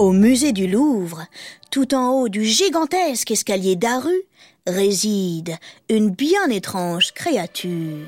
Au 0.00 0.12
musée 0.12 0.52
du 0.52 0.66
Louvre, 0.66 1.26
tout 1.70 1.94
en 1.94 2.12
haut 2.12 2.30
du 2.30 2.42
gigantesque 2.42 3.32
escalier 3.32 3.76
d'Aru, 3.76 4.22
réside 4.66 5.58
une 5.90 6.08
bien 6.08 6.46
étrange 6.48 7.12
créature. 7.12 8.06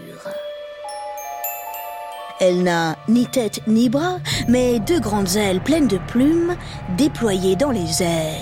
Elle 2.40 2.62
n'a 2.62 2.96
ni 3.10 3.26
tête 3.26 3.60
ni 3.66 3.90
bras, 3.90 4.20
mais 4.48 4.78
deux 4.78 5.00
grandes 5.00 5.36
ailes 5.36 5.60
pleines 5.60 5.86
de 5.86 5.98
plumes 5.98 6.56
déployées 6.96 7.56
dans 7.56 7.70
les 7.70 8.02
airs. 8.02 8.40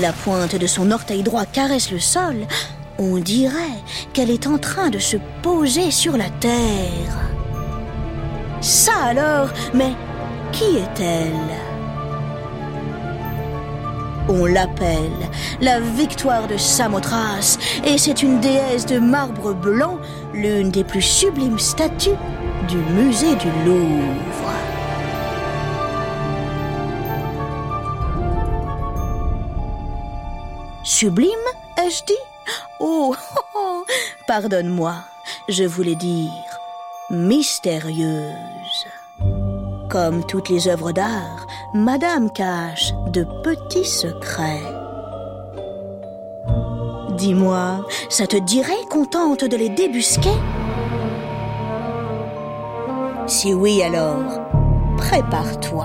La 0.00 0.12
pointe 0.12 0.56
de 0.56 0.66
son 0.66 0.90
orteil 0.90 1.22
droit 1.22 1.46
caresse 1.46 1.92
le 1.92 2.00
sol. 2.00 2.48
On 2.98 3.18
dirait 3.18 3.78
qu'elle 4.12 4.30
est 4.30 4.48
en 4.48 4.58
train 4.58 4.90
de 4.90 4.98
se 4.98 5.18
poser 5.40 5.92
sur 5.92 6.16
la 6.16 6.30
terre. 6.40 7.30
Ça 8.60 8.96
alors, 9.04 9.50
mais 9.72 9.92
qui 10.50 10.78
est-elle? 10.78 11.65
On 14.28 14.46
l'appelle 14.46 15.30
la 15.60 15.80
victoire 15.80 16.46
de 16.46 16.56
Samothrace 16.56 17.58
et 17.84 17.98
c'est 17.98 18.22
une 18.22 18.40
déesse 18.40 18.86
de 18.86 18.98
marbre 18.98 19.54
blanc, 19.54 19.98
l'une 20.32 20.70
des 20.70 20.84
plus 20.84 21.02
sublimes 21.02 21.58
statues 21.58 22.10
du 22.68 22.76
musée 22.76 23.36
du 23.36 23.48
Louvre. 23.64 24.52
Sublime, 30.82 31.30
ai-je 31.78 32.04
dit? 32.04 32.14
Oh, 32.80 33.14
oh, 33.36 33.40
oh, 33.54 33.84
pardonne-moi, 34.26 34.94
je 35.48 35.64
voulais 35.64 35.96
dire 35.96 36.30
mystérieuse. 37.10 38.86
Comme 39.90 40.24
toutes 40.26 40.48
les 40.48 40.68
œuvres 40.68 40.92
d'art, 40.92 41.45
Madame 41.76 42.30
cache 42.30 42.94
de 43.12 43.26
petits 43.42 43.84
secrets. 43.84 44.62
Dis-moi, 47.18 47.84
ça 48.08 48.26
te 48.26 48.38
dirait 48.38 48.72
contente 48.88 49.44
de 49.44 49.56
les 49.58 49.68
débusquer? 49.68 50.32
Si 53.26 53.52
oui 53.52 53.82
alors, 53.82 54.40
prépare-toi. 54.96 55.84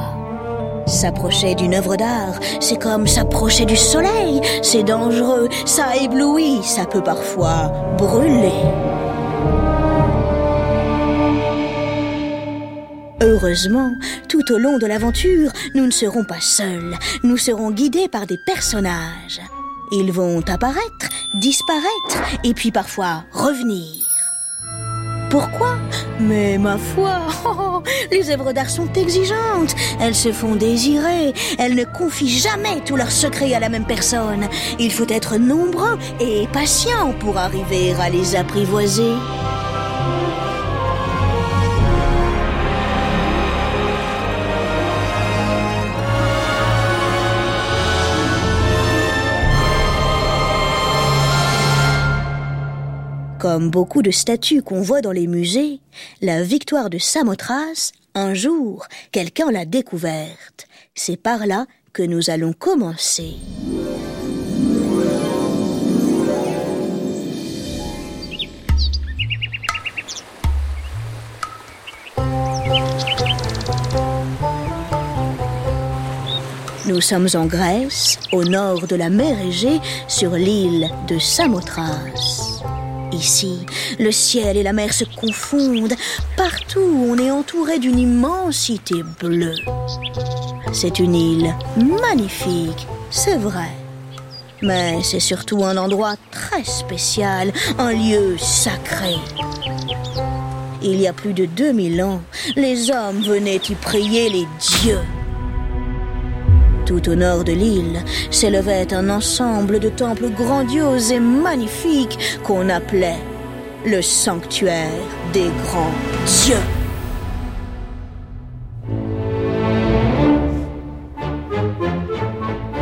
S'approcher 0.85 1.55
d'une 1.55 1.73
œuvre 1.73 1.97
d'art, 1.97 2.39
c'est 2.61 2.81
comme 2.81 3.05
s'approcher 3.05 3.65
du 3.65 3.75
soleil, 3.75 4.39
c'est 4.63 4.83
dangereux, 4.83 5.49
ça 5.65 5.97
éblouit, 5.97 6.63
ça 6.63 6.85
peut 6.85 7.03
parfois 7.03 7.69
brûler. 7.97 8.63
Heureusement, 13.21 13.93
tout 14.27 14.51
au 14.51 14.57
long 14.57 14.79
de 14.79 14.87
l'aventure, 14.87 15.51
nous 15.75 15.85
ne 15.85 15.91
serons 15.91 16.23
pas 16.23 16.41
seuls, 16.41 16.97
nous 17.21 17.37
serons 17.37 17.69
guidés 17.69 18.07
par 18.07 18.25
des 18.25 18.37
personnages. 18.37 19.41
Ils 19.91 20.11
vont 20.11 20.41
apparaître, 20.47 21.07
disparaître, 21.35 22.17
et 22.43 22.55
puis 22.55 22.71
parfois 22.71 23.23
revenir. 23.31 24.03
Pourquoi? 25.29 25.77
Mais 26.19 26.57
ma 26.57 26.79
foi, 26.79 27.19
les 28.11 28.31
œuvres 28.31 28.53
d'art 28.53 28.71
sont 28.71 28.91
exigeantes, 28.93 29.75
elles 29.99 30.15
se 30.15 30.31
font 30.31 30.55
désirer, 30.55 31.33
elles 31.59 31.75
ne 31.75 31.85
confient 31.85 32.39
jamais 32.39 32.81
tous 32.85 32.95
leurs 32.95 33.11
secrets 33.11 33.53
à 33.53 33.59
la 33.59 33.69
même 33.69 33.85
personne. 33.85 34.47
Il 34.79 34.91
faut 34.91 35.07
être 35.07 35.37
nombreux 35.37 35.97
et 36.19 36.47
patient 36.51 37.13
pour 37.19 37.37
arriver 37.37 37.93
à 37.99 38.09
les 38.09 38.35
apprivoiser. 38.35 39.13
Comme 53.41 53.71
beaucoup 53.71 54.03
de 54.03 54.11
statues 54.11 54.61
qu'on 54.61 54.83
voit 54.83 55.01
dans 55.01 55.11
les 55.11 55.25
musées, 55.25 55.79
la 56.21 56.43
victoire 56.43 56.91
de 56.91 56.99
Samothrace, 56.99 57.91
un 58.13 58.35
jour, 58.35 58.85
quelqu'un 59.11 59.49
l'a 59.49 59.65
découverte. 59.65 60.67
C'est 60.93 61.17
par 61.17 61.47
là 61.47 61.65
que 61.91 62.03
nous 62.03 62.29
allons 62.29 62.53
commencer. 62.53 63.33
Nous 76.85 77.01
sommes 77.01 77.27
en 77.33 77.47
Grèce, 77.47 78.19
au 78.33 78.43
nord 78.43 78.85
de 78.85 78.95
la 78.95 79.09
mer 79.09 79.35
Égée, 79.41 79.79
sur 80.07 80.33
l'île 80.33 80.91
de 81.07 81.17
Samothrace. 81.17 82.40
Ici, 83.11 83.59
le 83.99 84.11
ciel 84.11 84.57
et 84.57 84.63
la 84.63 84.73
mer 84.73 84.93
se 84.93 85.03
confondent. 85.03 85.93
Partout, 86.37 86.79
on 86.79 87.17
est 87.17 87.31
entouré 87.31 87.77
d'une 87.79 87.99
immensité 87.99 89.03
bleue. 89.19 89.55
C'est 90.73 90.99
une 90.99 91.15
île 91.15 91.53
magnifique, 91.77 92.87
c'est 93.09 93.37
vrai. 93.37 93.69
Mais 94.61 95.01
c'est 95.03 95.19
surtout 95.19 95.63
un 95.63 95.75
endroit 95.77 96.15
très 96.31 96.63
spécial, 96.63 97.51
un 97.77 97.91
lieu 97.91 98.37
sacré. 98.37 99.15
Il 100.81 100.99
y 100.99 101.07
a 101.07 101.13
plus 101.13 101.33
de 101.33 101.45
2000 101.45 102.01
ans, 102.03 102.21
les 102.55 102.89
hommes 102.91 103.21
venaient 103.21 103.61
y 103.69 103.75
prier 103.75 104.29
les 104.29 104.47
dieux. 104.59 105.01
Tout 106.91 107.07
au 107.07 107.15
nord 107.15 107.45
de 107.45 107.53
l'île 107.53 108.03
s'élevait 108.31 108.93
un 108.93 109.09
ensemble 109.09 109.79
de 109.79 109.87
temples 109.87 110.27
grandioses 110.29 111.13
et 111.13 111.21
magnifiques 111.21 112.19
qu'on 112.43 112.67
appelait 112.67 113.21
le 113.85 114.01
sanctuaire 114.01 114.91
des 115.31 115.47
grands 115.63 115.93
dieux. 116.25 116.57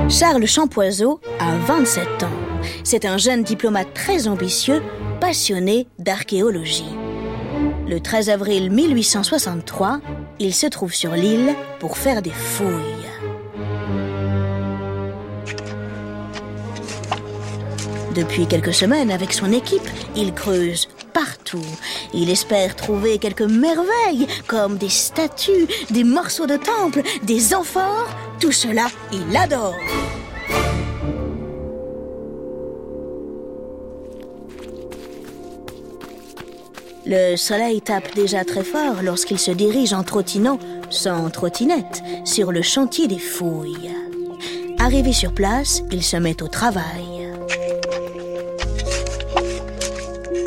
Charles 0.09 0.47
Champoiseau 0.47 1.21
a 1.37 1.55
27 1.67 2.23
ans. 2.23 2.27
C'est 2.83 3.05
un 3.05 3.19
jeune 3.19 3.43
diplomate 3.43 3.93
très 3.93 4.27
ambitieux, 4.27 4.81
passionné 5.21 5.85
d'archéologie. 5.99 6.95
Le 7.87 7.99
13 7.99 8.31
avril 8.31 8.71
1863, 8.71 9.99
il 10.39 10.55
se 10.55 10.65
trouve 10.65 10.95
sur 10.95 11.11
l'île 11.11 11.53
pour 11.79 11.95
faire 11.95 12.23
des 12.23 12.31
fouilles. 12.31 13.08
Depuis 18.19 18.47
quelques 18.47 18.73
semaines, 18.73 19.11
avec 19.11 19.31
son 19.31 19.49
équipe, 19.53 19.87
il 20.13 20.33
creuse 20.33 20.89
partout. 21.13 21.63
Il 22.13 22.29
espère 22.29 22.75
trouver 22.75 23.17
quelques 23.17 23.43
merveilles, 23.43 24.27
comme 24.45 24.77
des 24.77 24.89
statues, 24.89 25.67
des 25.89 26.03
morceaux 26.03 26.45
de 26.45 26.57
temple, 26.57 27.01
des 27.23 27.53
amphores. 27.53 28.09
Tout 28.41 28.51
cela, 28.51 28.87
il 29.13 29.37
adore. 29.37 29.73
Le 37.05 37.37
soleil 37.37 37.81
tape 37.81 38.13
déjà 38.15 38.43
très 38.43 38.65
fort 38.65 38.97
lorsqu'il 39.01 39.39
se 39.39 39.51
dirige 39.51 39.93
en 39.93 40.03
trottinant, 40.03 40.59
sans 40.89 41.29
trottinette, 41.29 42.03
sur 42.25 42.51
le 42.51 42.63
chantier 42.63 43.07
des 43.07 43.17
fouilles. 43.17 43.95
Arrivé 44.77 45.13
sur 45.13 45.33
place, 45.33 45.83
il 45.89 46.03
se 46.03 46.17
met 46.17 46.43
au 46.43 46.49
travail. 46.49 47.18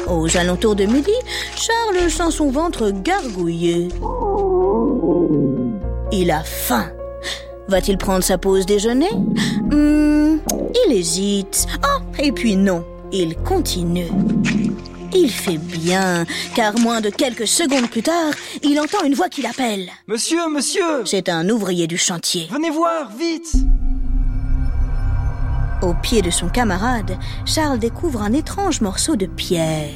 Aux 0.09 0.37
alentours 0.37 0.75
de 0.77 0.85
midi, 0.85 1.13
Charles 1.57 2.11
sent 2.11 2.31
son 2.31 2.51
ventre 2.51 2.91
gargouiller. 2.91 3.89
Il 6.13 6.31
a 6.31 6.43
faim. 6.43 6.91
Va-t-il 7.69 7.97
prendre 7.99 8.23
sa 8.25 8.39
pause 8.39 8.67
déjeuner? 8.67 9.11
Hmm, 9.71 10.39
Il 10.87 10.93
hésite. 10.93 11.67
Oh, 11.85 12.03
et 12.19 12.33
puis 12.33 12.57
non, 12.57 12.85
il 13.13 13.37
continue. 13.37 14.09
Il 15.15 15.31
fait 15.31 15.59
bien, 15.59 16.25
car 16.55 16.79
moins 16.79 17.01
de 17.03 17.11
quelques 17.11 17.47
secondes 17.47 17.89
plus 17.91 18.03
tard, 18.03 18.33
il 18.63 18.81
entend 18.81 19.05
une 19.05 19.15
voix 19.15 19.29
qui 19.29 19.43
l'appelle. 19.43 19.91
Monsieur, 20.07 20.49
monsieur 20.51 21.05
C'est 21.05 21.29
un 21.29 21.49
ouvrier 21.51 21.87
du 21.87 21.99
chantier. 21.99 22.49
Venez 22.51 22.71
voir, 22.71 23.11
vite 23.17 23.53
au 25.83 25.95
pied 25.95 26.23
de 26.23 26.31
son 26.31 26.49
camarade, 26.49 27.19
Charles 27.45 27.79
découvre 27.79 28.23
un 28.23 28.33
étrange 28.33 28.81
morceau 28.81 29.17
de 29.17 29.27
pierre. 29.27 29.91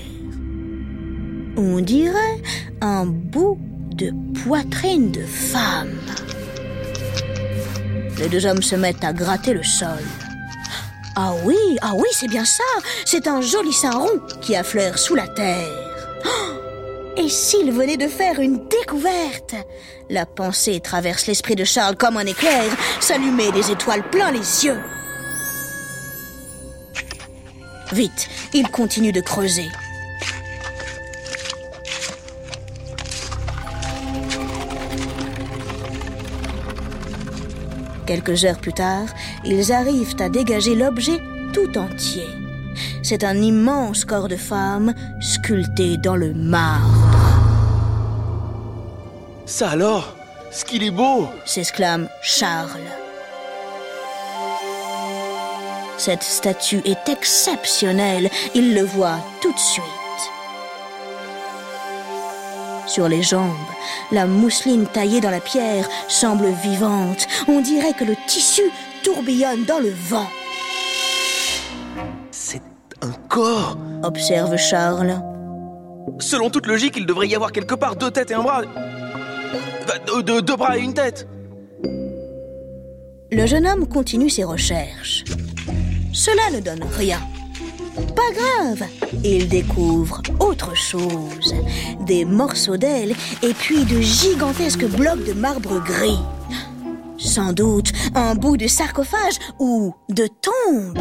On 1.57 1.81
dirait 1.81 2.43
un 2.81 3.07
bout 3.07 3.59
de 3.95 4.13
poitrine 4.43 5.11
de 5.11 5.23
femme. 5.23 5.99
Les 8.19 8.29
deux 8.29 8.47
hommes 8.47 8.63
se 8.63 8.77
mettent 8.77 9.05
à 9.05 9.13
gratter 9.13 9.55
le 9.55 9.63
sol. 9.63 10.03
Ah 11.17 11.33
oui, 11.45 11.57
ah 11.81 11.93
oui, 11.95 12.09
c'est 12.13 12.29
bien 12.29 12.45
ça. 12.45 12.65
C'est 13.05 13.27
un 13.27 13.41
joli 13.41 13.73
sein 13.73 13.91
rond 13.91 14.21
qui 14.43 14.55
affleure 14.55 14.99
sous 14.99 15.15
la 15.15 15.29
terre. 15.29 15.69
Et 17.17 17.29
s'il 17.31 17.73
venait 17.73 17.97
de 17.97 18.09
faire 18.09 18.41
une 18.41 18.69
découverte? 18.69 19.55
La 20.11 20.27
pensée 20.27 20.81
traverse 20.81 21.27
l'esprit 21.27 21.57
de 21.57 21.65
Charles 21.65 21.97
comme 21.97 22.19
un 22.19 22.27
éclair, 22.27 22.65
s'allumer 23.01 23.51
des 23.53 23.71
étoiles 23.71 24.09
plein 24.11 24.31
les 24.31 24.67
yeux. 24.67 24.79
Vite, 27.93 28.29
il 28.53 28.69
continue 28.69 29.13
de 29.13 29.21
creuser. 29.21 29.69
Quelques 38.07 38.45
heures 38.45 38.59
plus 38.59 38.73
tard, 38.73 39.07
ils 39.45 39.73
arrivent 39.73 40.15
à 40.21 40.29
dégager 40.29 40.75
l'objet 40.75 41.21
tout 41.53 41.77
entier. 41.79 42.27
C'est 43.03 43.25
un 43.25 43.37
immense 43.37 44.05
corps 44.05 44.29
de 44.29 44.37
femme 44.37 44.93
sculpté 45.21 45.97
dans 45.97 46.17
le 46.17 46.35
marbre. 46.35 46.93
Ça 49.47 49.71
alors? 49.71 50.17
Ce 50.51 50.65
qu'il 50.65 50.83
est 50.83 50.91
beau 50.91 51.29
s'exclame 51.45 52.09
Charles. 52.23 53.06
Cette 55.99 56.23
statue 56.23 56.83
est 56.85 57.09
exceptionnelle, 57.09 58.31
il 58.55 58.75
le 58.75 58.83
voit 58.83 59.19
tout 59.41 59.53
de 59.53 59.59
suite. 59.59 59.85
Sur 62.87 63.09
les 63.09 63.23
jambes, 63.23 63.51
la 64.13 64.27
mousseline 64.27 64.87
taillée 64.87 65.21
dans 65.21 65.31
la 65.31 65.41
pierre 65.41 65.89
semble 66.09 66.47
vivante. 66.63 67.27
On 67.49 67.61
dirait 67.61 67.95
que 67.95 68.05
le 68.05 68.15
tissu 68.27 68.63
tourbillonne 69.03 69.65
dans 69.65 69.79
le 69.81 69.91
vent. 69.91 70.27
C'est 72.31 72.63
un 73.03 73.13
corps 73.29 73.77
observe 74.05 74.57
Charles. 74.57 75.21
Selon 76.21 76.51
toute 76.51 76.67
logique, 76.67 76.95
il 76.97 77.07
devrait 77.07 77.27
y 77.27 77.35
avoir 77.35 77.51
quelque 77.53 77.75
part 77.75 77.97
deux 77.97 78.11
têtes 78.11 78.31
et 78.31 78.35
un 78.35 78.43
bras. 78.43 78.63
Deux, 80.07 80.23
deux- 80.23 80.43
deux 80.43 80.57
bras 80.57 80.79
et 80.79 80.81
une 80.83 80.95
tête. 80.95 81.27
Le 83.33 83.47
jeune 83.47 83.67
homme 83.67 83.89
continue 83.89 84.31
ses 84.31 84.45
recherches. 84.45 85.25
Cela 86.17 86.51
ne 86.51 86.61
donne 86.61 86.83
rien. 86.97 87.21
Pas 88.17 88.33
grave, 88.33 88.89
il 89.23 89.51
découvre 89.51 90.23
autre 90.41 90.75
chose. 90.75 91.55
Des 92.07 92.25
morceaux 92.25 92.79
d'ailes 92.79 93.15
et 93.43 93.53
puis 93.53 93.85
de 93.85 94.01
gigantesques 94.01 94.87
blocs 94.87 95.25
de 95.27 95.35
marbre 95.35 95.79
gris. 95.85 96.19
Sans 97.19 97.53
doute 97.53 97.93
un 98.15 98.35
bout 98.35 98.57
de 98.57 98.67
sarcophage 98.67 99.37
ou 99.59 99.95
de 100.09 100.27
tombe. 100.27 100.99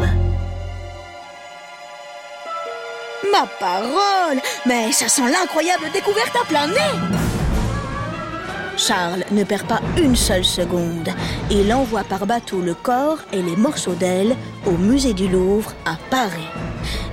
Ma 3.32 3.46
parole 3.58 4.38
Mais 4.66 4.92
ça 4.92 5.08
sent 5.08 5.30
l'incroyable 5.32 5.84
découverte 5.94 6.36
à 6.42 6.44
plein 6.44 6.66
nez 6.68 7.35
Charles 8.76 9.24
ne 9.30 9.44
perd 9.44 9.66
pas 9.66 9.80
une 9.96 10.16
seule 10.16 10.44
seconde. 10.44 11.08
Il 11.50 11.72
envoie 11.72 12.04
par 12.04 12.26
bateau 12.26 12.60
le 12.60 12.74
corps 12.74 13.18
et 13.32 13.42
les 13.42 13.56
morceaux 13.56 13.94
d'ailes 13.94 14.36
au 14.66 14.72
musée 14.72 15.14
du 15.14 15.28
Louvre 15.28 15.72
à 15.84 15.96
Paris. 16.10 16.48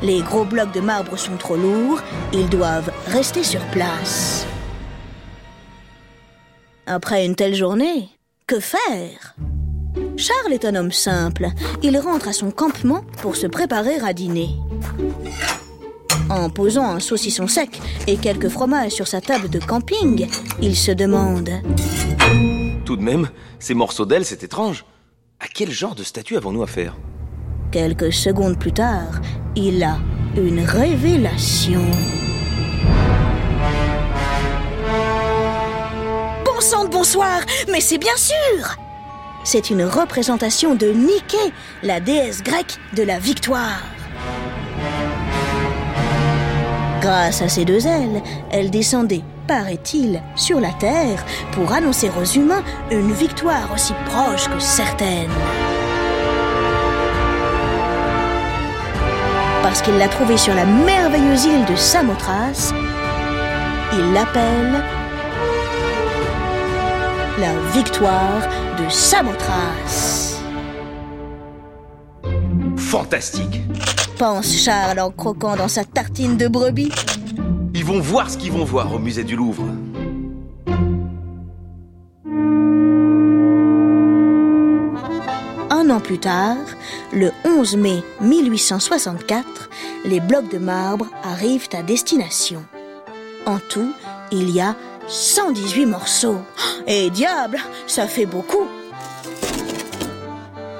Les 0.01 0.21
gros 0.21 0.45
blocs 0.45 0.73
de 0.73 0.81
marbre 0.81 1.17
sont 1.17 1.37
trop 1.37 1.55
lourds, 1.55 2.01
ils 2.33 2.49
doivent 2.49 2.91
rester 3.07 3.43
sur 3.43 3.61
place. 3.67 4.45
Après 6.85 7.25
une 7.25 7.35
telle 7.35 7.55
journée, 7.55 8.09
que 8.45 8.59
faire? 8.59 9.35
Charles 10.17 10.53
est 10.53 10.65
un 10.65 10.75
homme 10.75 10.91
simple. 10.91 11.47
Il 11.81 11.97
rentre 11.97 12.27
à 12.27 12.33
son 12.33 12.51
campement 12.51 13.01
pour 13.21 13.35
se 13.35 13.47
préparer 13.47 13.95
à 14.05 14.13
dîner. 14.13 14.49
En 16.29 16.49
posant 16.49 16.85
un 16.85 16.99
saucisson 16.99 17.47
sec 17.47 17.79
et 18.07 18.17
quelques 18.17 18.49
fromages 18.49 18.91
sur 18.91 19.07
sa 19.07 19.21
table 19.21 19.49
de 19.49 19.59
camping, 19.59 20.27
il 20.61 20.75
se 20.75 20.91
demande 20.91 21.49
Tout 22.85 22.97
de 22.97 23.01
même, 23.03 23.29
ces 23.59 23.73
morceaux 23.73 24.05
d'ailes, 24.05 24.25
c'est 24.25 24.43
étrange. 24.43 24.85
À 25.39 25.47
quel 25.53 25.71
genre 25.71 25.95
de 25.95 26.03
statue 26.03 26.37
avons-nous 26.37 26.63
affaire? 26.63 26.95
Quelques 27.71 28.13
secondes 28.13 28.57
plus 28.57 28.71
tard, 28.71 29.21
il 29.55 29.83
a 29.83 29.97
une 30.37 30.61
révélation. 30.61 31.83
Bon 36.45 36.61
sang 36.61 36.85
de 36.85 36.89
bonsoir, 36.89 37.41
mais 37.71 37.81
c'est 37.81 37.97
bien 37.97 38.15
sûr 38.15 38.77
C'est 39.43 39.69
une 39.69 39.83
représentation 39.83 40.75
de 40.75 40.87
Nike, 40.87 41.53
la 41.81 41.99
déesse 41.99 42.43
grecque 42.43 42.77
de 42.95 43.03
la 43.03 43.19
victoire. 43.19 43.81
Grâce 47.03 47.41
à 47.41 47.49
ses 47.49 47.65
deux 47.65 47.85
ailes, 47.85 48.21
elle 48.49 48.71
descendait, 48.71 49.23
paraît-il, 49.45 50.21
sur 50.37 50.61
la 50.61 50.71
terre 50.71 51.25
pour 51.51 51.73
annoncer 51.73 52.09
aux 52.17 52.23
humains 52.23 52.63
une 52.91 53.11
victoire 53.11 53.69
aussi 53.73 53.91
proche 54.05 54.47
que 54.47 54.57
certaine. 54.57 55.29
Parce 59.61 59.81
qu'il 59.81 59.97
l'a 59.97 60.07
trouvée 60.07 60.37
sur 60.37 60.55
la 60.55 60.65
merveilleuse 60.65 61.43
île 61.43 61.65
de 61.65 61.75
Samothrace, 61.75 62.73
il 63.91 64.13
l'appelle 64.13 64.81
la 67.37 67.53
victoire 67.73 68.47
de 68.79 68.89
Samothrace. 68.89 70.22
Fantastique 72.93 73.61
Pense 74.19 74.55
Charles 74.55 74.99
en 74.99 75.09
croquant 75.09 75.55
dans 75.55 75.67
sa 75.67 75.83
tartine 75.83 76.37
de 76.37 76.47
brebis. 76.47 76.91
Ils 77.73 77.83
vont 77.83 77.99
voir 77.99 78.29
ce 78.29 78.37
qu'ils 78.37 78.51
vont 78.51 78.65
voir 78.65 78.93
au 78.93 78.99
musée 78.99 79.23
du 79.23 79.35
Louvre. 79.35 79.63
Un 85.71 85.89
an 85.89 85.99
plus 85.99 86.19
tard, 86.19 86.57
le 87.11 87.31
11 87.45 87.77
mai 87.77 88.03
1864, 88.21 89.71
les 90.05 90.19
blocs 90.19 90.51
de 90.51 90.59
marbre 90.59 91.07
arrivent 91.23 91.69
à 91.73 91.81
destination. 91.81 92.63
En 93.47 93.57
tout, 93.57 93.91
il 94.31 94.51
y 94.51 94.61
a 94.61 94.75
118 95.07 95.87
morceaux. 95.87 96.37
Et 96.85 97.09
diable, 97.09 97.57
ça 97.87 98.05
fait 98.05 98.27
beaucoup, 98.27 98.67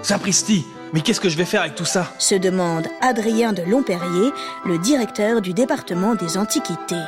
Sapristi 0.04 0.63
Mais 0.93 1.01
qu'est-ce 1.01 1.19
que 1.19 1.29
je 1.29 1.37
vais 1.37 1.45
faire 1.45 1.61
avec 1.61 1.73
tout 1.73 1.85
ça 1.85 2.13
se 2.19 2.35
demande 2.35 2.87
Adrien 3.01 3.51
de 3.51 3.63
Lomperrier, 3.63 4.31
le 4.63 4.77
directeur 4.77 5.41
du 5.41 5.53
département 5.53 6.13
des 6.13 6.37
antiquités. 6.37 7.03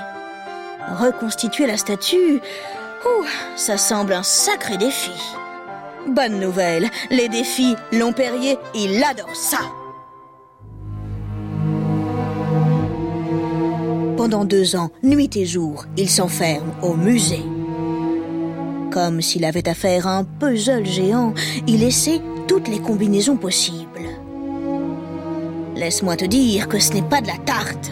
Reconstituer 0.99 1.67
la 1.67 1.77
statue, 1.77 2.41
ouh, 3.05 3.25
ça 3.55 3.77
semble 3.77 4.13
un 4.13 4.23
sacré 4.23 4.77
défi. 4.77 5.11
Bonne 6.07 6.39
nouvelle, 6.39 6.89
les 7.11 7.29
défis, 7.29 7.75
Lomperrier, 7.91 8.57
il 8.73 9.03
adore 9.03 9.35
ça. 9.35 9.59
Pendant 14.17 14.45
deux 14.45 14.75
ans, 14.75 14.89
nuit 15.03 15.35
et 15.37 15.45
jour, 15.45 15.85
il 15.95 16.09
s'enferme 16.09 16.73
au 16.81 16.95
musée. 16.95 17.45
Comme 18.91 19.21
s'il 19.21 19.45
avait 19.45 19.69
à 19.69 19.75
faire 19.75 20.07
un 20.07 20.23
puzzle 20.23 20.85
géant, 20.85 21.35
il 21.67 21.83
essaie 21.83 22.21
toutes 22.47 22.67
les 22.67 22.79
combinaisons 22.79 23.37
possibles. 23.37 24.09
Laisse-moi 25.75 26.15
te 26.15 26.25
dire 26.25 26.67
que 26.67 26.79
ce 26.79 26.93
n'est 26.93 27.01
pas 27.01 27.21
de 27.21 27.27
la 27.27 27.37
tarte. 27.37 27.91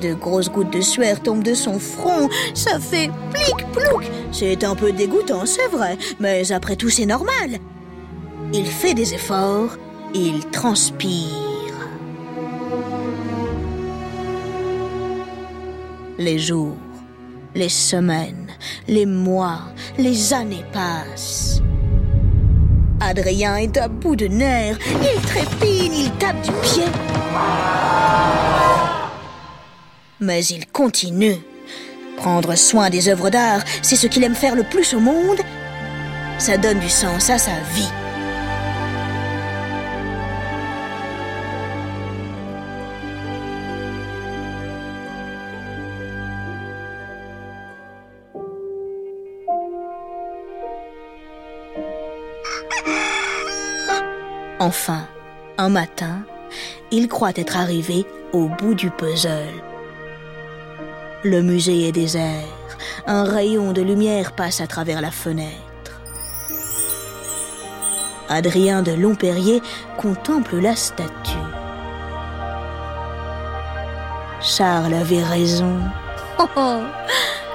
De 0.00 0.14
grosses 0.14 0.50
gouttes 0.50 0.72
de 0.72 0.80
sueur 0.80 1.20
tombent 1.20 1.44
de 1.44 1.54
son 1.54 1.78
front, 1.78 2.28
ça 2.54 2.78
fait 2.78 3.10
plic-plouc. 3.32 4.10
C'est 4.32 4.64
un 4.64 4.74
peu 4.74 4.92
dégoûtant, 4.92 5.46
c'est 5.46 5.68
vrai, 5.68 5.96
mais 6.18 6.50
après 6.52 6.76
tout 6.76 6.90
c'est 6.90 7.06
normal. 7.06 7.58
Il 8.52 8.66
fait 8.66 8.94
des 8.94 9.14
efforts, 9.14 9.78
il 10.14 10.44
transpire. 10.50 11.28
Les 16.18 16.38
jours, 16.38 16.76
les 17.54 17.68
semaines, 17.68 18.48
les 18.88 19.06
mois, 19.06 19.60
les 19.98 20.34
années 20.34 20.64
passent. 20.72 21.62
Adrien 23.04 23.56
est 23.56 23.76
à 23.76 23.88
bout 23.88 24.16
de 24.16 24.26
nerfs, 24.26 24.78
il 24.86 25.20
trépigne, 25.22 25.92
il 25.92 26.10
tape 26.12 26.40
du 26.42 26.52
pied. 26.62 26.84
Mais 30.20 30.44
il 30.46 30.66
continue. 30.66 31.36
Prendre 32.16 32.54
soin 32.54 32.90
des 32.90 33.08
œuvres 33.08 33.30
d'art, 33.30 33.62
c'est 33.82 33.96
ce 33.96 34.06
qu'il 34.06 34.22
aime 34.22 34.34
faire 34.36 34.54
le 34.54 34.62
plus 34.62 34.94
au 34.94 35.00
monde. 35.00 35.40
Ça 36.38 36.56
donne 36.56 36.78
du 36.78 36.88
sens 36.88 37.28
à 37.30 37.38
sa 37.38 37.52
vie. 37.74 37.90
Enfin, 54.62 55.08
un 55.58 55.70
matin, 55.70 56.22
il 56.92 57.08
croit 57.08 57.32
être 57.34 57.56
arrivé 57.56 58.06
au 58.32 58.46
bout 58.46 58.74
du 58.74 58.90
puzzle. 58.90 59.60
Le 61.24 61.42
musée 61.42 61.88
est 61.88 61.92
désert. 61.92 62.46
Un 63.08 63.24
rayon 63.24 63.72
de 63.72 63.82
lumière 63.82 64.36
passe 64.36 64.60
à 64.60 64.68
travers 64.68 65.00
la 65.00 65.10
fenêtre. 65.10 66.00
Adrien 68.28 68.82
de 68.82 68.92
Lomperrier 68.92 69.60
contemple 69.96 70.58
la 70.58 70.76
statue. 70.76 71.48
Charles 74.40 74.94
avait 74.94 75.24
raison. 75.24 75.76
Oh, 76.38 76.46
oh, 76.56 76.82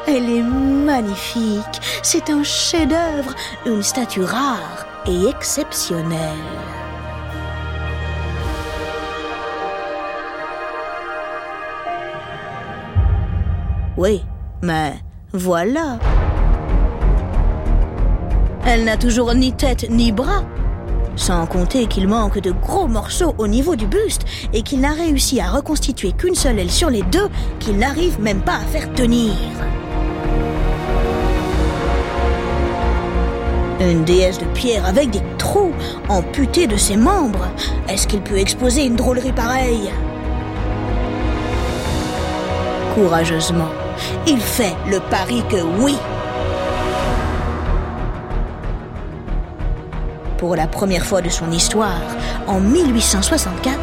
elle 0.07 0.29
est 0.29 0.43
magnifique. 0.43 1.79
C'est 2.03 2.29
un 2.29 2.43
chef-d'œuvre, 2.43 3.33
une 3.65 3.81
statue 3.81 4.23
rare 4.23 4.85
et 5.05 5.29
exceptionnelle. 5.29 6.35
Mais 14.61 14.93
voilà. 15.33 15.99
Elle 18.65 18.83
n'a 18.83 18.97
toujours 18.97 19.33
ni 19.33 19.53
tête 19.53 19.89
ni 19.89 20.11
bras. 20.11 20.43
Sans 21.15 21.45
compter 21.47 21.87
qu'il 21.87 22.07
manque 22.07 22.39
de 22.39 22.51
gros 22.51 22.87
morceaux 22.87 23.33
au 23.37 23.47
niveau 23.47 23.75
du 23.75 23.87
buste 23.87 24.23
et 24.53 24.61
qu'il 24.61 24.81
n'a 24.81 24.91
réussi 24.91 25.39
à 25.39 25.49
reconstituer 25.49 26.11
qu'une 26.11 26.35
seule 26.35 26.59
aile 26.59 26.69
sur 26.69 26.89
les 26.89 27.01
deux 27.03 27.29
qu'il 27.59 27.77
n'arrive 27.77 28.19
même 28.21 28.41
pas 28.41 28.57
à 28.57 28.65
faire 28.65 28.91
tenir. 28.93 29.33
Une 33.79 34.03
déesse 34.03 34.39
de 34.39 34.45
pierre 34.45 34.85
avec 34.85 35.11
des 35.11 35.21
trous 35.37 35.71
amputés 36.09 36.67
de 36.67 36.77
ses 36.77 36.97
membres. 36.97 37.47
Est-ce 37.87 38.07
qu'il 38.07 38.21
peut 38.21 38.37
exposer 38.37 38.85
une 38.85 38.95
drôlerie 38.95 39.31
pareille? 39.31 39.89
Courageusement, 42.95 43.69
il 44.27 44.39
fait 44.39 44.75
le 44.89 44.99
pari 44.99 45.43
que 45.49 45.61
oui. 45.81 45.95
Pour 50.37 50.55
la 50.55 50.67
première 50.67 51.03
fois 51.03 51.21
de 51.21 51.29
son 51.29 51.51
histoire, 51.51 52.01
en 52.45 52.59
1864, 52.59 53.77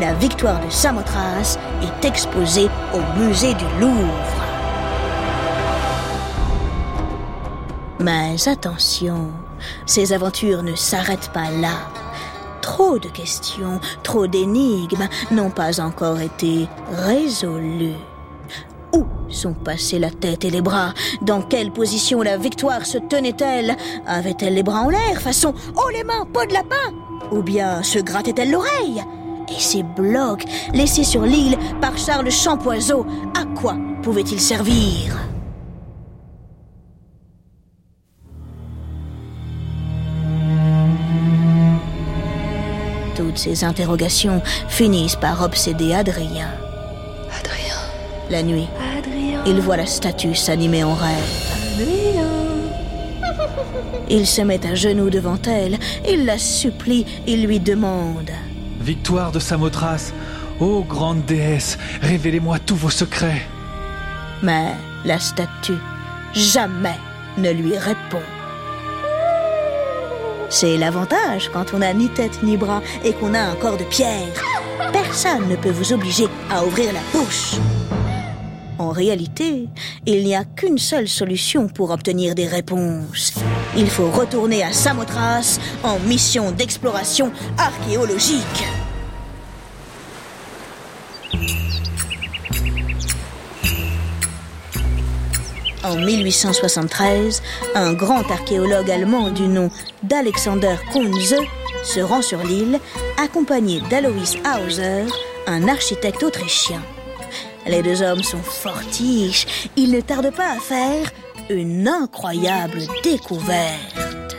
la 0.00 0.14
victoire 0.14 0.60
de 0.64 0.70
Samothrace 0.70 1.58
est 1.82 2.04
exposée 2.04 2.68
au 2.92 3.20
musée 3.20 3.54
du 3.54 3.64
Louvre. 3.80 4.42
Mais 8.00 8.48
attention, 8.48 9.30
ces 9.86 10.12
aventures 10.12 10.64
ne 10.64 10.74
s'arrêtent 10.74 11.30
pas 11.32 11.50
là. 11.50 11.88
Trop 12.60 12.98
de 12.98 13.08
questions, 13.08 13.80
trop 14.02 14.26
d'énigmes 14.26 15.08
n'ont 15.30 15.50
pas 15.50 15.80
encore 15.80 16.20
été 16.20 16.68
résolues. 16.90 17.94
Sont 19.32 19.54
passés 19.54 19.98
la 19.98 20.10
tête 20.10 20.44
et 20.44 20.50
les 20.50 20.60
bras 20.60 20.92
Dans 21.22 21.40
quelle 21.40 21.72
position 21.72 22.22
la 22.22 22.36
victoire 22.36 22.84
se 22.84 22.98
tenait-elle? 22.98 23.76
Avait-elle 24.06 24.54
les 24.54 24.62
bras 24.62 24.82
en 24.82 24.90
l'air, 24.90 25.20
façon 25.20 25.54
Oh 25.74 25.88
les 25.92 26.04
mains, 26.04 26.26
peau 26.32 26.44
de 26.44 26.52
lapin 26.52 26.94
Ou 27.32 27.42
bien 27.42 27.82
se 27.82 27.98
grattait-elle 27.98 28.50
l'oreille? 28.50 29.02
Et 29.48 29.60
ces 29.60 29.82
blocs 29.82 30.44
laissés 30.74 31.04
sur 31.04 31.22
l'île 31.22 31.58
par 31.80 31.96
Charles 31.96 32.30
Champoiseau, 32.30 33.06
à 33.34 33.44
quoi 33.58 33.76
pouvaient-ils 34.02 34.40
servir? 34.40 35.16
Toutes 43.14 43.38
ces 43.38 43.64
interrogations 43.64 44.42
finissent 44.68 45.16
par 45.16 45.42
obséder 45.42 45.94
Adrien. 45.94 46.48
Adrien. 47.38 47.76
La 48.30 48.42
nuit, 48.42 48.68
Adrien. 48.78 49.01
Il 49.46 49.60
voit 49.60 49.76
la 49.76 49.86
statue 49.86 50.34
s'animer 50.34 50.84
en 50.84 50.94
rêve. 50.94 51.52
Il 54.08 54.26
se 54.26 54.42
met 54.42 54.64
à 54.66 54.74
genoux 54.74 55.10
devant 55.10 55.38
elle, 55.46 55.78
il 56.08 56.26
la 56.26 56.38
supplie, 56.38 57.06
il 57.26 57.46
lui 57.46 57.60
demande. 57.60 58.30
Victoire 58.80 59.32
de 59.32 59.38
Samothrace, 59.38 60.12
ô 60.60 60.82
grande 60.82 61.24
déesse, 61.24 61.78
révélez-moi 62.02 62.58
tous 62.58 62.76
vos 62.76 62.90
secrets. 62.90 63.42
Mais 64.42 64.74
la 65.04 65.18
statue 65.18 65.78
jamais 66.34 66.98
ne 67.38 67.50
lui 67.50 67.78
répond. 67.78 68.22
C'est 70.50 70.76
l'avantage 70.76 71.48
quand 71.50 71.72
on 71.72 71.78
n'a 71.78 71.94
ni 71.94 72.10
tête 72.10 72.42
ni 72.42 72.58
bras 72.58 72.82
et 73.04 73.14
qu'on 73.14 73.32
a 73.32 73.40
un 73.40 73.54
corps 73.54 73.78
de 73.78 73.84
pierre. 73.84 74.28
Personne 74.92 75.48
ne 75.48 75.56
peut 75.56 75.70
vous 75.70 75.94
obliger 75.94 76.26
à 76.50 76.64
ouvrir 76.64 76.92
la 76.92 77.00
bouche. 77.18 77.54
En 78.82 78.90
réalité, 78.90 79.68
il 80.06 80.24
n'y 80.24 80.34
a 80.34 80.42
qu'une 80.42 80.76
seule 80.76 81.06
solution 81.06 81.68
pour 81.68 81.90
obtenir 81.90 82.34
des 82.34 82.48
réponses. 82.48 83.32
Il 83.76 83.88
faut 83.88 84.10
retourner 84.10 84.64
à 84.64 84.72
Samothrace 84.72 85.60
en 85.84 86.00
mission 86.00 86.50
d'exploration 86.50 87.30
archéologique. 87.58 88.64
En 95.84 95.94
1873, 95.94 97.40
un 97.76 97.92
grand 97.92 98.28
archéologue 98.32 98.90
allemand 98.90 99.30
du 99.30 99.46
nom 99.46 99.70
d'Alexander 100.02 100.74
Kunze 100.92 101.36
se 101.84 102.00
rend 102.00 102.20
sur 102.20 102.42
l'île, 102.42 102.80
accompagné 103.16 103.80
d'Alois 103.88 104.10
Hauser, 104.44 105.04
un 105.46 105.68
architecte 105.68 106.24
autrichien. 106.24 106.82
Les 107.66 107.82
deux 107.82 108.02
hommes 108.02 108.22
sont 108.22 108.42
fortiches, 108.42 109.68
ils 109.76 109.90
ne 109.92 110.00
tardent 110.00 110.34
pas 110.34 110.50
à 110.50 110.58
faire 110.58 111.10
une 111.48 111.86
incroyable 111.86 112.80
découverte. 113.02 114.36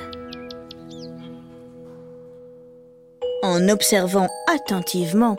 En 3.41 3.67
observant 3.69 4.27
attentivement, 4.53 5.37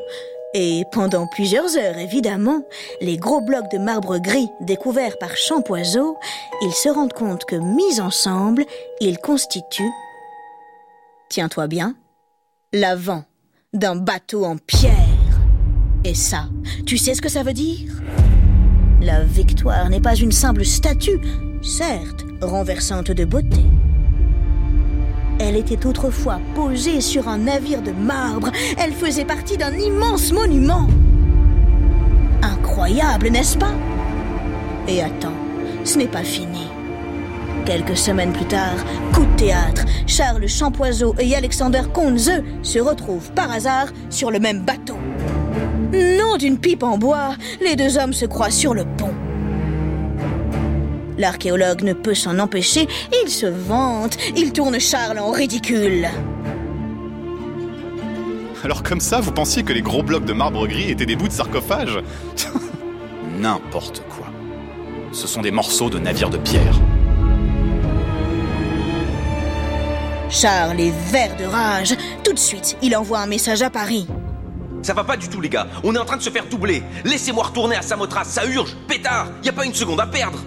et 0.54 0.84
pendant 0.92 1.26
plusieurs 1.26 1.76
heures 1.76 1.98
évidemment, 1.98 2.62
les 3.00 3.16
gros 3.16 3.40
blocs 3.40 3.70
de 3.70 3.78
marbre 3.78 4.18
gris 4.18 4.48
découverts 4.60 5.18
par 5.18 5.36
Champoiseau, 5.36 6.16
ils 6.62 6.72
se 6.72 6.88
rendent 6.88 7.12
compte 7.12 7.44
que 7.44 7.56
mis 7.56 8.00
ensemble, 8.00 8.64
ils 9.00 9.18
constituent, 9.18 9.92
tiens-toi 11.28 11.66
bien, 11.66 11.96
l'avant 12.72 13.24
d'un 13.72 13.96
bateau 13.96 14.44
en 14.44 14.56
pierre. 14.56 15.03
Et 16.04 16.14
ça, 16.14 16.48
tu 16.84 16.98
sais 16.98 17.14
ce 17.14 17.22
que 17.22 17.30
ça 17.30 17.42
veut 17.42 17.54
dire? 17.54 17.88
La 19.00 19.24
victoire 19.24 19.88
n'est 19.88 20.02
pas 20.02 20.14
une 20.14 20.32
simple 20.32 20.64
statue, 20.64 21.18
certes 21.62 22.26
renversante 22.42 23.10
de 23.10 23.24
beauté. 23.24 23.64
Elle 25.40 25.56
était 25.56 25.86
autrefois 25.86 26.40
posée 26.54 27.00
sur 27.00 27.28
un 27.28 27.38
navire 27.38 27.80
de 27.80 27.90
marbre. 27.90 28.50
Elle 28.78 28.92
faisait 28.92 29.24
partie 29.24 29.56
d'un 29.56 29.72
immense 29.72 30.30
monument. 30.30 30.86
Incroyable, 32.42 33.28
n'est-ce 33.28 33.56
pas? 33.56 33.74
Et 34.86 35.02
attends, 35.02 35.32
ce 35.84 35.98
n'est 35.98 36.06
pas 36.06 36.22
fini. 36.22 36.68
Quelques 37.64 37.96
semaines 37.96 38.32
plus 38.32 38.44
tard, 38.44 38.76
coup 39.14 39.24
de 39.24 39.36
théâtre, 39.36 39.86
Charles 40.06 40.46
Champoiseau 40.48 41.14
et 41.18 41.34
Alexander 41.34 41.82
Kunze 41.94 42.42
se 42.62 42.78
retrouvent 42.78 43.32
par 43.32 43.50
hasard 43.50 43.86
sur 44.10 44.30
le 44.30 44.38
même 44.38 44.60
bateau. 44.60 44.98
Non 45.94 46.36
d'une 46.36 46.58
pipe 46.58 46.82
en 46.82 46.98
bois, 46.98 47.36
les 47.60 47.76
deux 47.76 47.98
hommes 47.98 48.12
se 48.12 48.26
croisent 48.26 48.56
sur 48.56 48.74
le 48.74 48.84
pont. 48.84 49.14
L'archéologue 51.16 51.82
ne 51.82 51.92
peut 51.92 52.14
s'en 52.14 52.38
empêcher, 52.38 52.88
il 53.22 53.30
se 53.30 53.46
vante, 53.46 54.16
il 54.36 54.52
tourne 54.52 54.80
Charles 54.80 55.20
en 55.20 55.30
ridicule. 55.30 56.08
Alors 58.64 58.82
comme 58.82 59.00
ça, 59.00 59.20
vous 59.20 59.30
pensiez 59.30 59.62
que 59.62 59.72
les 59.72 59.82
gros 59.82 60.02
blocs 60.02 60.24
de 60.24 60.32
marbre 60.32 60.66
gris 60.66 60.90
étaient 60.90 61.06
des 61.06 61.16
bouts 61.16 61.28
de 61.28 61.32
sarcophage 61.32 61.98
N'importe 63.38 64.02
quoi. 64.08 64.26
Ce 65.12 65.28
sont 65.28 65.42
des 65.42 65.50
morceaux 65.50 65.90
de 65.90 65.98
navires 65.98 66.30
de 66.30 66.38
pierre. 66.38 66.80
Charles 70.30 70.80
est 70.80 70.94
vert 71.12 71.36
de 71.36 71.44
rage. 71.44 71.94
Tout 72.24 72.32
de 72.32 72.38
suite, 72.38 72.76
il 72.82 72.96
envoie 72.96 73.20
un 73.20 73.26
message 73.26 73.62
à 73.62 73.70
Paris. 73.70 74.08
Ça 74.84 74.92
va 74.92 75.02
pas 75.02 75.16
du 75.16 75.30
tout, 75.30 75.40
les 75.40 75.48
gars. 75.48 75.66
On 75.82 75.94
est 75.94 75.98
en 75.98 76.04
train 76.04 76.18
de 76.18 76.22
se 76.22 76.28
faire 76.28 76.44
doubler. 76.44 76.82
Laissez-moi 77.06 77.44
retourner 77.44 77.74
à 77.74 77.80
Samothrace, 77.80 78.28
ça 78.28 78.44
urge. 78.44 78.76
Pétard, 78.86 79.28
y 79.42 79.48
a 79.48 79.52
pas 79.54 79.64
une 79.64 79.72
seconde 79.72 79.98
à 79.98 80.06
perdre. 80.06 80.38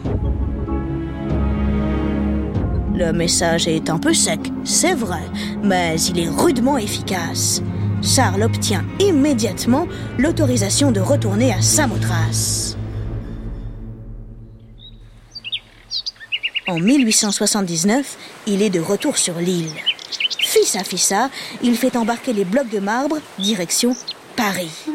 Le 2.93 3.11
message 3.13 3.67
est 3.67 3.89
un 3.89 3.97
peu 3.97 4.13
sec, 4.13 4.39
c'est 4.63 4.93
vrai, 4.93 5.23
mais 5.63 5.99
il 6.01 6.19
est 6.19 6.29
rudement 6.29 6.77
efficace. 6.77 7.63
Charles 8.03 8.43
obtient 8.43 8.85
immédiatement 8.99 9.87
l'autorisation 10.19 10.91
de 10.91 10.99
retourner 10.99 11.51
à 11.51 11.63
Samothrace. 11.63 12.77
En 16.67 16.79
1879, 16.79 18.17
il 18.45 18.61
est 18.61 18.69
de 18.69 18.79
retour 18.79 19.17
sur 19.17 19.39
l'île. 19.39 19.71
Fils 20.39 20.75
à 20.75 20.83
fissa, 20.83 21.31
il 21.63 21.75
fait 21.75 21.97
embarquer 21.97 22.33
les 22.33 22.45
blocs 22.45 22.69
de 22.69 22.79
marbre 22.79 23.17
direction 23.39 23.95
Paris. 24.37 24.85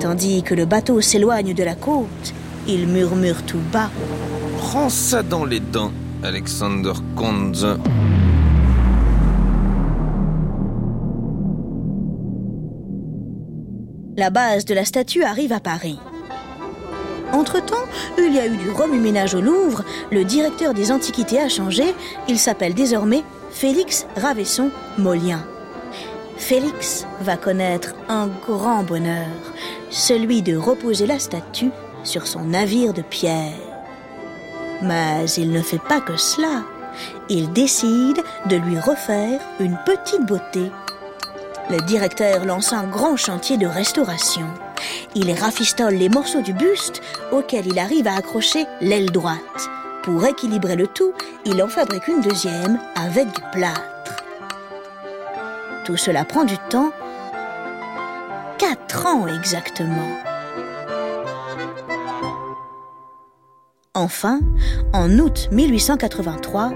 Tandis 0.00 0.42
que 0.42 0.54
le 0.54 0.66
bateau 0.66 1.00
s'éloigne 1.00 1.54
de 1.54 1.64
la 1.64 1.74
côte, 1.74 2.34
il 2.68 2.86
murmure 2.86 3.42
tout 3.44 3.62
bas. 3.72 3.90
Prends 4.58 4.90
ça 4.90 5.22
dans 5.22 5.46
les 5.46 5.60
dents, 5.60 5.92
Alexander 6.22 6.92
Konz. 7.16 7.66
La 14.18 14.28
base 14.28 14.66
de 14.66 14.74
la 14.74 14.84
statue 14.84 15.24
arrive 15.24 15.54
à 15.54 15.60
Paris. 15.60 15.98
Entre-temps, 17.32 17.86
il 18.18 18.34
y 18.34 18.40
a 18.40 18.46
eu 18.46 18.58
du 18.58 18.70
remue-ménage 18.70 19.34
au 19.34 19.40
Louvre, 19.40 19.82
le 20.12 20.24
directeur 20.24 20.74
des 20.74 20.92
antiquités 20.92 21.40
a 21.40 21.48
changé, 21.48 21.94
il 22.28 22.38
s'appelle 22.38 22.74
désormais 22.74 23.24
Félix 23.50 24.06
Ravesson 24.16 24.70
Molien. 24.98 25.46
Félix 26.36 27.06
va 27.20 27.36
connaître 27.36 27.94
un 28.08 28.26
grand 28.26 28.82
bonheur, 28.82 29.28
celui 29.90 30.42
de 30.42 30.56
reposer 30.56 31.06
la 31.06 31.18
statue 31.18 31.70
sur 32.02 32.26
son 32.26 32.44
navire 32.44 32.92
de 32.92 33.02
pierre. 33.02 33.54
Mais 34.82 35.24
il 35.36 35.52
ne 35.52 35.62
fait 35.62 35.82
pas 35.88 36.00
que 36.00 36.16
cela. 36.16 36.64
Il 37.28 37.52
décide 37.52 38.20
de 38.46 38.56
lui 38.56 38.78
refaire 38.78 39.40
une 39.60 39.78
petite 39.86 40.26
beauté. 40.26 40.70
Le 41.70 41.78
directeur 41.86 42.44
lance 42.44 42.72
un 42.72 42.84
grand 42.84 43.16
chantier 43.16 43.56
de 43.56 43.66
restauration. 43.66 44.46
Il 45.14 45.32
rafistole 45.32 45.94
les 45.94 46.08
morceaux 46.08 46.42
du 46.42 46.52
buste 46.52 47.00
auquel 47.32 47.66
il 47.66 47.78
arrive 47.78 48.06
à 48.06 48.16
accrocher 48.16 48.66
l'aile 48.80 49.10
droite. 49.10 49.70
Pour 50.02 50.26
équilibrer 50.26 50.76
le 50.76 50.88
tout, 50.88 51.14
il 51.46 51.62
en 51.62 51.68
fabrique 51.68 52.08
une 52.08 52.20
deuxième 52.20 52.78
avec 52.96 53.26
du 53.28 53.40
plâtre. 53.52 53.93
Tout 55.84 55.98
cela 55.98 56.24
prend 56.24 56.44
du 56.44 56.56
temps. 56.70 56.92
Quatre 58.58 59.06
ans 59.06 59.26
exactement. 59.28 60.08
Enfin, 63.94 64.40
en 64.94 65.18
août 65.18 65.48
1883, 65.52 66.72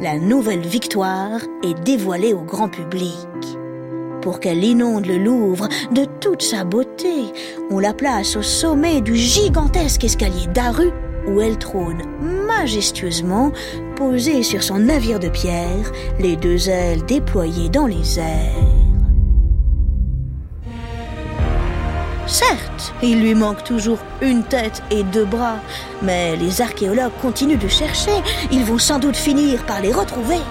la 0.00 0.18
nouvelle 0.18 0.60
victoire 0.60 1.40
est 1.64 1.74
dévoilée 1.82 2.34
au 2.34 2.42
grand 2.42 2.68
public. 2.68 3.28
Pour 4.22 4.38
qu'elle 4.38 4.62
inonde 4.62 5.06
le 5.06 5.18
Louvre 5.18 5.68
de 5.90 6.04
toute 6.20 6.42
sa 6.42 6.62
beauté, 6.62 7.32
on 7.70 7.80
la 7.80 7.92
place 7.92 8.36
au 8.36 8.42
sommet 8.42 9.00
du 9.00 9.16
gigantesque 9.16 10.04
escalier 10.04 10.46
d'Aru 10.54 10.92
où 11.26 11.40
elle 11.40 11.58
trône 11.58 12.02
majestueusement, 12.46 13.52
posée 14.02 14.42
sur 14.42 14.64
son 14.64 14.80
navire 14.80 15.20
de 15.20 15.28
pierre, 15.28 15.92
les 16.18 16.34
deux 16.34 16.68
ailes 16.68 17.04
déployées 17.06 17.68
dans 17.68 17.86
les 17.86 18.18
airs. 18.18 18.66
Certes, 22.26 22.92
il 23.00 23.20
lui 23.20 23.34
manque 23.36 23.62
toujours 23.62 24.00
une 24.20 24.42
tête 24.42 24.82
et 24.90 25.04
deux 25.04 25.24
bras, 25.24 25.60
mais 26.02 26.34
les 26.34 26.60
archéologues 26.60 27.12
continuent 27.20 27.60
de 27.60 27.68
chercher, 27.68 28.16
ils 28.50 28.64
vont 28.64 28.78
sans 28.78 28.98
doute 28.98 29.16
finir 29.16 29.64
par 29.66 29.80
les 29.80 29.92
retrouver. 29.92 30.42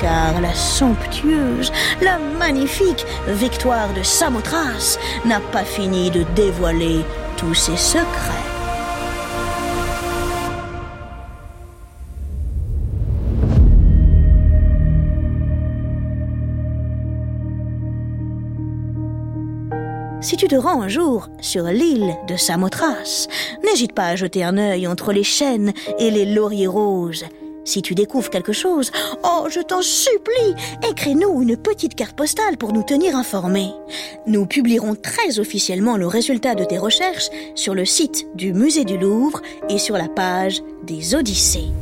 car 0.00 0.38
la 0.42 0.52
somptueuse, 0.52 1.72
la 2.02 2.18
magnifique 2.38 3.06
victoire 3.26 3.90
de 3.94 4.02
Samothrace 4.02 4.98
n'a 5.24 5.40
pas 5.40 5.64
fini 5.64 6.10
de 6.10 6.24
dévoiler 6.34 7.04
tous 7.38 7.54
ses 7.54 7.78
secrets. 7.78 8.53
Rends 20.56 20.82
un 20.82 20.88
jour 20.88 21.28
sur 21.40 21.64
l'île 21.64 22.14
de 22.28 22.36
Samothrace, 22.36 23.28
n'hésite 23.64 23.92
pas 23.92 24.08
à 24.08 24.16
jeter 24.16 24.44
un 24.44 24.58
œil 24.58 24.86
entre 24.86 25.12
les 25.12 25.24
chênes 25.24 25.72
et 25.98 26.10
les 26.10 26.24
lauriers 26.24 26.66
roses. 26.66 27.24
Si 27.64 27.80
tu 27.80 27.94
découvres 27.94 28.28
quelque 28.28 28.52
chose, 28.52 28.92
oh, 29.24 29.46
je 29.48 29.60
t'en 29.60 29.80
supplie, 29.80 30.54
écris-nous 30.88 31.40
une 31.40 31.56
petite 31.56 31.94
carte 31.94 32.14
postale 32.14 32.58
pour 32.58 32.72
nous 32.72 32.82
tenir 32.82 33.16
informés. 33.16 33.72
Nous 34.26 34.44
publierons 34.46 34.94
très 34.94 35.38
officiellement 35.38 35.96
le 35.96 36.06
résultat 36.06 36.54
de 36.54 36.64
tes 36.64 36.78
recherches 36.78 37.30
sur 37.54 37.74
le 37.74 37.86
site 37.86 38.26
du 38.34 38.52
Musée 38.52 38.84
du 38.84 38.98
Louvre 38.98 39.40
et 39.70 39.78
sur 39.78 39.96
la 39.96 40.08
page 40.08 40.62
des 40.82 41.14
Odyssées. 41.14 41.72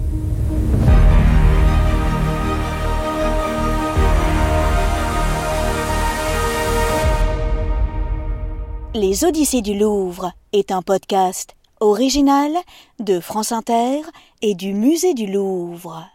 Les 8.94 9.24
Odyssées 9.24 9.62
du 9.62 9.72
Louvre 9.72 10.32
est 10.52 10.70
un 10.70 10.82
podcast 10.82 11.56
original 11.80 12.52
de 13.00 13.20
France 13.20 13.50
Inter 13.50 14.02
et 14.42 14.54
du 14.54 14.74
Musée 14.74 15.14
du 15.14 15.26
Louvre. 15.26 16.06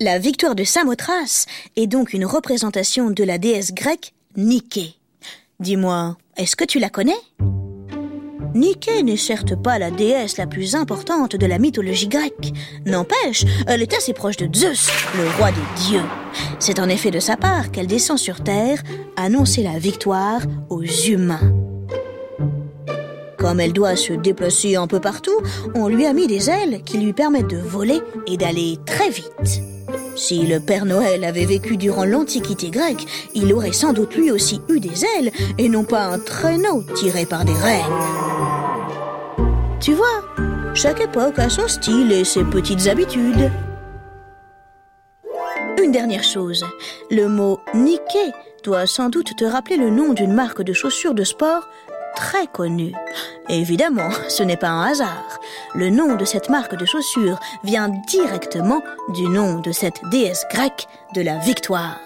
La 0.00 0.18
victoire 0.18 0.54
de 0.54 0.64
Samothrace 0.64 1.46
est 1.76 1.86
donc 1.86 2.12
une 2.12 2.26
représentation 2.26 3.10
de 3.10 3.24
la 3.24 3.38
déesse 3.38 3.72
grecque 3.72 4.12
Nike. 4.36 5.00
Dis-moi, 5.60 6.18
est-ce 6.36 6.56
que 6.56 6.64
tu 6.64 6.78
la 6.78 6.90
connais? 6.90 7.14
Nike 8.54 9.02
n'est 9.02 9.16
certes 9.16 9.56
pas 9.56 9.78
la 9.78 9.90
déesse 9.90 10.36
la 10.36 10.46
plus 10.46 10.76
importante 10.76 11.34
de 11.34 11.46
la 11.46 11.58
mythologie 11.58 12.06
grecque. 12.06 12.52
N'empêche, 12.86 13.44
elle 13.66 13.82
est 13.82 13.94
assez 13.94 14.12
proche 14.12 14.36
de 14.36 14.48
Zeus, 14.54 14.88
le 15.16 15.28
roi 15.38 15.50
des 15.50 15.82
dieux. 15.86 16.04
C'est 16.60 16.78
en 16.78 16.88
effet 16.88 17.10
de 17.10 17.18
sa 17.18 17.36
part 17.36 17.72
qu'elle 17.72 17.88
descend 17.88 18.18
sur 18.18 18.42
Terre 18.42 18.80
annoncer 19.16 19.62
la 19.64 19.78
victoire 19.78 20.40
aux 20.70 20.84
humains. 20.84 21.52
Comme 23.38 23.60
elle 23.60 23.72
doit 23.72 23.96
se 23.96 24.12
déplacer 24.12 24.76
un 24.76 24.86
peu 24.86 25.00
partout, 25.00 25.38
on 25.74 25.88
lui 25.88 26.06
a 26.06 26.12
mis 26.12 26.26
des 26.26 26.48
ailes 26.48 26.82
qui 26.84 26.98
lui 26.98 27.12
permettent 27.12 27.50
de 27.50 27.58
voler 27.58 28.00
et 28.26 28.36
d'aller 28.36 28.78
très 28.86 29.10
vite. 29.10 29.73
Si 30.16 30.46
le 30.46 30.60
Père 30.60 30.86
Noël 30.86 31.24
avait 31.24 31.44
vécu 31.44 31.76
durant 31.76 32.04
l'Antiquité 32.04 32.70
grecque, 32.70 33.06
il 33.34 33.52
aurait 33.52 33.72
sans 33.72 33.92
doute 33.92 34.14
lui 34.14 34.30
aussi 34.30 34.60
eu 34.68 34.80
des 34.80 35.04
ailes 35.04 35.32
et 35.58 35.68
non 35.68 35.84
pas 35.84 36.04
un 36.04 36.18
traîneau 36.18 36.82
tiré 36.94 37.26
par 37.26 37.44
des 37.44 37.52
reines. 37.52 37.82
Tu 39.80 39.92
vois, 39.92 40.24
chaque 40.74 41.00
époque 41.00 41.38
a 41.38 41.48
son 41.48 41.68
style 41.68 42.10
et 42.12 42.24
ses 42.24 42.44
petites 42.44 42.86
habitudes. 42.86 43.50
Une 45.82 45.92
dernière 45.92 46.24
chose, 46.24 46.64
le 47.10 47.28
mot 47.28 47.60
Nike 47.74 48.32
doit 48.64 48.86
sans 48.86 49.10
doute 49.10 49.36
te 49.36 49.44
rappeler 49.44 49.76
le 49.76 49.90
nom 49.90 50.12
d'une 50.14 50.32
marque 50.32 50.62
de 50.62 50.72
chaussures 50.72 51.14
de 51.14 51.24
sport 51.24 51.68
très 52.16 52.46
connue. 52.46 52.92
Évidemment, 53.48 54.10
ce 54.28 54.42
n'est 54.42 54.56
pas 54.56 54.68
un 54.68 54.90
hasard. 54.90 55.40
Le 55.74 55.90
nom 55.90 56.16
de 56.16 56.24
cette 56.24 56.48
marque 56.48 56.76
de 56.76 56.84
chaussures 56.84 57.40
vient 57.62 57.88
directement 58.08 58.82
du 59.10 59.28
nom 59.28 59.60
de 59.60 59.72
cette 59.72 60.00
déesse 60.10 60.44
grecque 60.50 60.86
de 61.14 61.22
la 61.22 61.38
victoire. 61.38 61.98